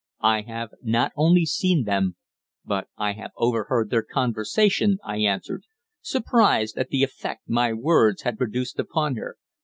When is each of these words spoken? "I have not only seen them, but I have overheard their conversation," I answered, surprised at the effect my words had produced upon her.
"I 0.23 0.41
have 0.41 0.71
not 0.81 1.11
only 1.15 1.45
seen 1.45 1.83
them, 1.83 2.15
but 2.65 2.87
I 2.97 3.11
have 3.11 3.29
overheard 3.37 3.91
their 3.91 4.01
conversation," 4.01 4.97
I 5.03 5.17
answered, 5.19 5.61
surprised 6.01 6.75
at 6.79 6.89
the 6.89 7.03
effect 7.03 7.43
my 7.47 7.71
words 7.73 8.23
had 8.23 8.39
produced 8.39 8.79
upon 8.79 9.15
her. 9.17 9.37